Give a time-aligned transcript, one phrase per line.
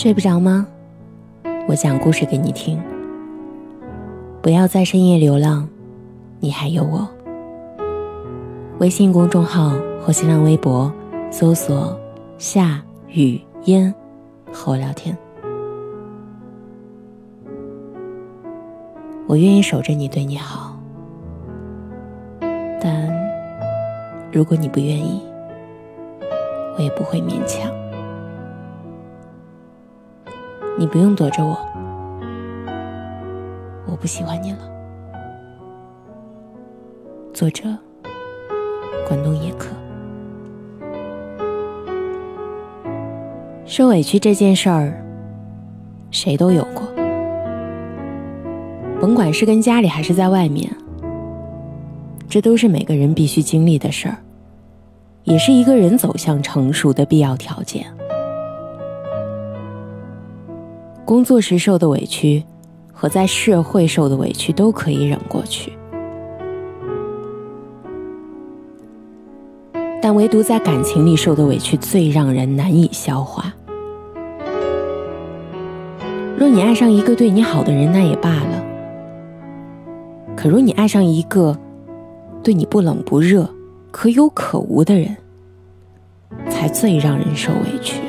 [0.00, 0.64] 睡不着吗？
[1.66, 2.80] 我讲故事给你听。
[4.40, 5.68] 不要在深夜流浪，
[6.38, 7.08] 你还有我。
[8.78, 10.92] 微信公众号或新浪微博
[11.32, 11.98] 搜索
[12.38, 13.92] “夏雨嫣”，
[14.54, 15.18] 和我聊天。
[19.26, 20.78] 我愿意守着你，对你好。
[22.80, 23.12] 但
[24.30, 25.20] 如果你不愿意，
[26.76, 27.68] 我也不会勉强。
[30.78, 31.58] 你不用躲着我，
[33.84, 34.58] 我不喜欢你了。
[37.34, 37.64] 作者：
[39.08, 39.74] 关东野客。
[43.66, 45.04] 受委屈这件事儿，
[46.12, 46.86] 谁都有过，
[49.00, 50.70] 甭管是跟家里还是在外面，
[52.28, 54.18] 这都是每个人必须经历的事儿，
[55.24, 57.84] 也是一个人走向成熟的必要条件。
[61.08, 62.44] 工作时受的委屈，
[62.92, 65.72] 和在社会受的委屈都可以忍过去，
[70.02, 73.50] 但唯独在感情里受的委屈最让人难以消化。
[76.36, 78.62] 若你爱上一个对你好的人，那也罢了；
[80.36, 81.58] 可若你爱上一个
[82.42, 83.48] 对你不冷不热、
[83.90, 85.16] 可有可无的人，
[86.50, 88.02] 才最让人受委屈。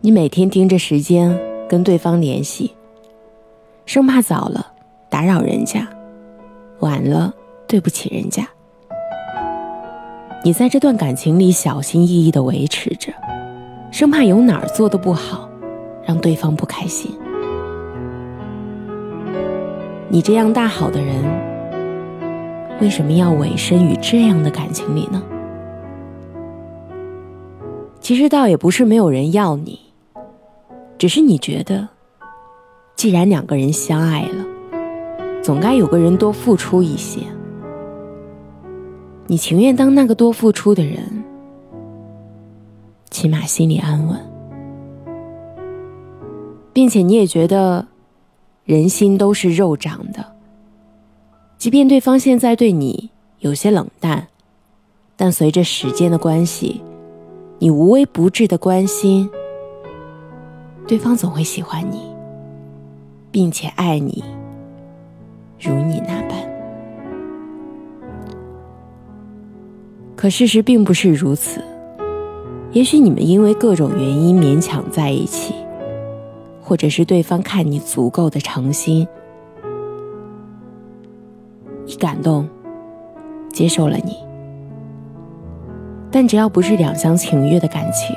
[0.00, 1.36] 你每天盯着时间
[1.68, 2.72] 跟对方联系，
[3.84, 4.64] 生怕早了
[5.10, 5.88] 打扰人家，
[6.78, 7.34] 晚了
[7.66, 8.48] 对不起人家。
[10.44, 13.12] 你在这段感情里小心翼翼的维持着，
[13.90, 15.48] 生怕有哪儿做的不好，
[16.04, 17.10] 让对方不开心。
[20.08, 21.24] 你这样大好的人，
[22.80, 25.20] 为什么要委身于这样的感情里呢？
[28.00, 29.87] 其实倒也不是没有人要你。
[30.98, 31.88] 只是你觉得，
[32.96, 34.44] 既然两个人相爱了，
[35.40, 37.20] 总该有个人多付出一些。
[39.28, 41.22] 你情愿当那个多付出的人，
[43.10, 44.18] 起码心里安稳，
[46.72, 47.86] 并且你也觉得，
[48.64, 50.34] 人心都是肉长的。
[51.58, 54.26] 即便对方现在对你有些冷淡，
[55.16, 56.80] 但随着时间的关系，
[57.60, 59.30] 你无微不至的关心。
[60.88, 62.00] 对方总会喜欢你，
[63.30, 64.24] 并且爱你，
[65.60, 66.38] 如你那般。
[70.16, 71.62] 可事实并不是如此。
[72.72, 75.54] 也许你们因为各种原因勉强在一起，
[76.62, 79.06] 或者是对方看你足够的诚心，
[81.84, 82.48] 一感动，
[83.52, 84.16] 接受了你。
[86.10, 88.16] 但只要不是两厢情愿的感情，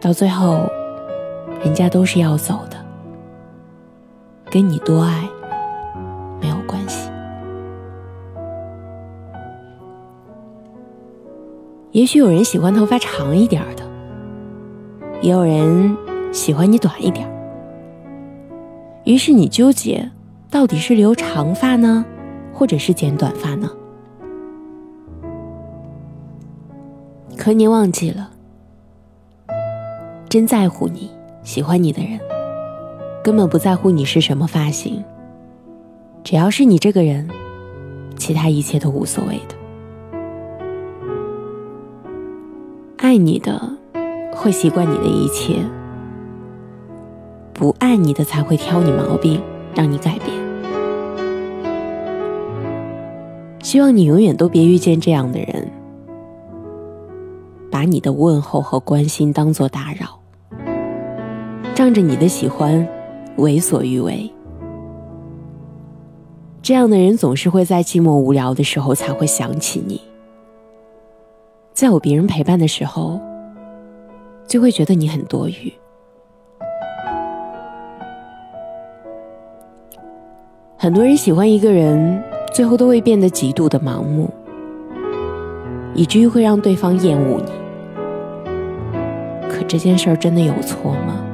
[0.00, 0.68] 到最后。
[1.64, 2.76] 人家都是要走的，
[4.48, 5.28] 跟你多爱
[6.40, 7.10] 没有关系。
[11.90, 13.82] 也许有人喜欢头发长一点的，
[15.20, 15.96] 也有人
[16.32, 17.28] 喜欢你短一点。
[19.02, 20.08] 于是你纠结，
[20.48, 22.04] 到底是留长发呢，
[22.54, 23.68] 或者是剪短发呢？
[27.36, 28.30] 可你忘记了，
[30.28, 31.10] 真在乎你。
[31.42, 32.20] 喜欢你的人，
[33.24, 35.02] 根本不在乎你是什么发型，
[36.22, 37.26] 只要是你这个人，
[38.18, 39.54] 其他一切都无所谓的。
[42.98, 43.58] 爱你的
[44.34, 45.54] 会习惯你的一切，
[47.54, 49.40] 不爱你的才会挑你毛病，
[49.74, 50.36] 让你改变。
[53.62, 55.70] 希望你永远都别遇见这样的人，
[57.70, 60.17] 把你的问候和关心当做打扰。
[61.78, 62.84] 仗着你的喜欢，
[63.36, 64.28] 为所欲为。
[66.60, 70.00] 这样的人总是会在寂寞无聊的时候才会想起你，
[71.72, 73.20] 在有别人陪伴的时候，
[74.44, 75.72] 就会觉得你很多余。
[80.76, 82.20] 很多人喜欢一个人，
[82.52, 84.28] 最后都会变得极度的盲目，
[85.94, 87.52] 以至于会让对方厌恶你。
[89.48, 91.24] 可这件事儿真的有错吗？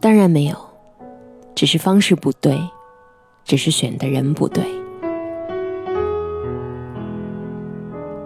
[0.00, 0.56] 当然没有，
[1.54, 2.56] 只是方式不对，
[3.44, 4.64] 只是选的人不对。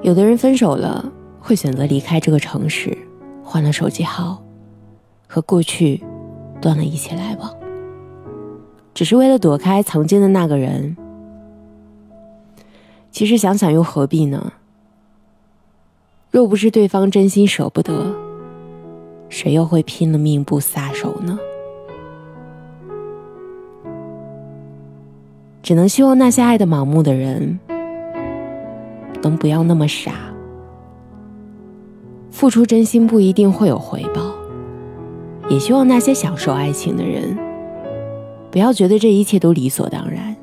[0.02, 1.10] 有的人分手了，
[1.40, 2.96] 会选择离开这个城市，
[3.42, 4.42] 换了手机号，
[5.26, 6.02] 和过去
[6.60, 7.54] 断了一切来往。
[8.92, 10.96] 只是为了躲开曾经的那个人。
[13.10, 14.52] 其实想想又何必呢？
[16.30, 18.14] 若不是对方真心舍不得，
[19.28, 21.38] 谁又会拼了命不撒手呢？
[25.72, 27.58] 只能希望那些爱的盲目的人，
[29.22, 30.12] 能不要那么傻。
[32.30, 34.34] 付出真心不一定会有回报，
[35.48, 37.34] 也希望那些享受爱情的人，
[38.50, 40.36] 不要觉得这一切都理所当然。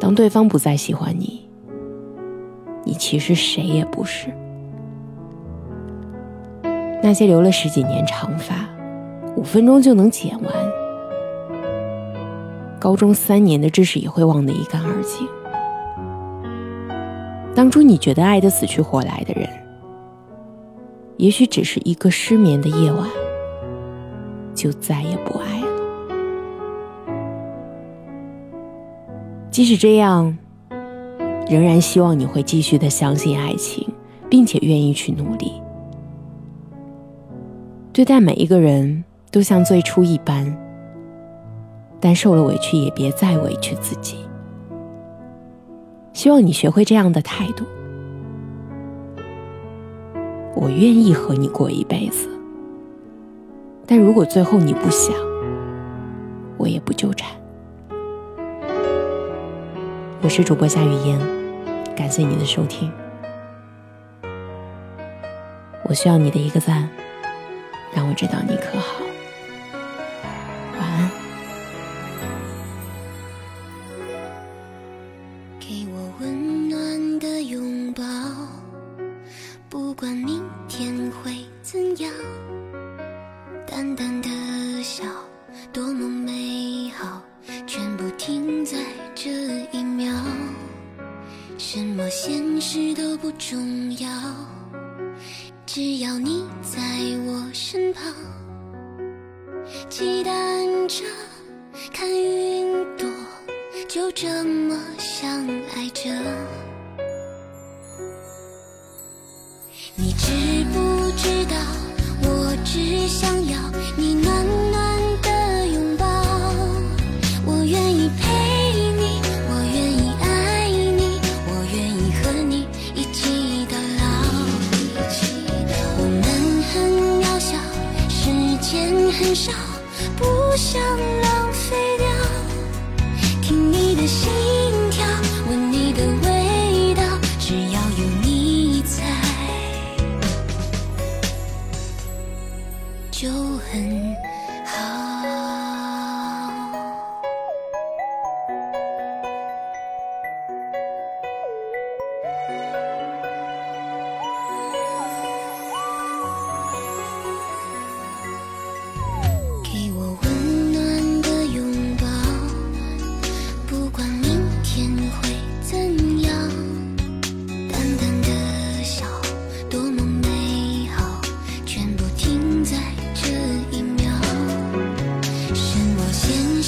[0.00, 1.48] 当对方不再喜欢你，
[2.82, 4.30] 你其实谁也不是。
[7.04, 8.68] 那些留了十几年长发，
[9.36, 10.52] 五分钟就能剪完。
[12.80, 15.28] 高中三年的知识也会忘得一干二净。
[17.54, 19.46] 当初你觉得爱得死去活来的人，
[21.18, 23.06] 也许只是一个失眠的夜晚，
[24.54, 25.66] 就再也不爱了。
[29.50, 30.38] 即使这样，
[31.50, 33.86] 仍然希望你会继续的相信爱情，
[34.30, 35.52] 并且愿意去努力，
[37.92, 40.69] 对待每一个人都像最初一般。
[42.00, 44.24] 但受了委屈也别再委屈自己。
[46.12, 47.64] 希望你学会这样的态度。
[50.54, 52.28] 我愿意和你过一辈子，
[53.86, 55.14] 但如果最后你不想，
[56.58, 57.30] 我也不纠缠。
[60.22, 61.18] 我是主播夏雨嫣，
[61.96, 62.92] 感谢你的收听。
[65.84, 66.88] 我需要你的一个赞，
[67.94, 68.99] 让我知道你可好。
[80.00, 81.30] 不管明天会
[81.60, 82.10] 怎样，
[83.66, 84.30] 淡淡的
[84.82, 85.04] 笑
[85.74, 87.20] 多么美好，
[87.66, 88.78] 全部停在
[89.14, 89.30] 这
[89.72, 90.10] 一秒，
[91.58, 94.08] 什么现实都不重要，
[95.66, 96.80] 只要你在
[97.26, 98.02] 我身旁，
[99.90, 100.32] 期待
[100.88, 101.04] 车
[101.92, 103.06] 看云朵，
[103.86, 106.08] 就这么相爱着。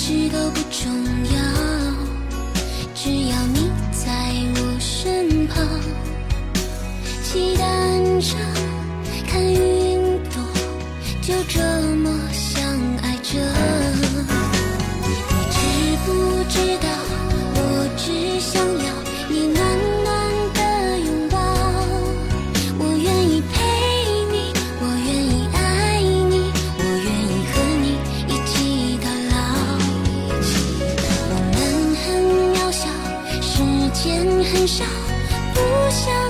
[0.04, 1.01] 事都不重
[35.92, 36.21] 跳，